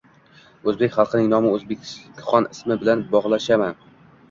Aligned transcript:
O’zbek 0.71 0.95
xalqining 0.95 1.27
nomini 1.33 1.51
O’zbekxon 1.59 2.51
ismi 2.57 2.81
bilan 2.87 3.07
bog’lashadi. 3.15 3.71